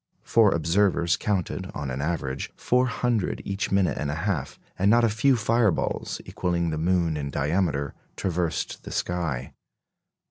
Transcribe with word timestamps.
Four 0.23 0.51
observers 0.55 1.15
counted, 1.15 1.69
on 1.75 1.91
an 1.91 2.01
average, 2.01 2.51
four 2.55 2.87
hundred 2.87 3.39
each 3.45 3.71
minute 3.71 3.99
and 3.99 4.09
a 4.09 4.15
half; 4.15 4.57
and 4.79 4.89
not 4.89 5.03
a 5.03 5.09
few 5.09 5.37
fireballs, 5.37 6.19
equalling 6.25 6.71
the 6.71 6.79
moon 6.79 7.15
in 7.17 7.29
diameter, 7.29 7.93
traversed 8.15 8.83
the 8.83 8.89
sky. 8.91 9.53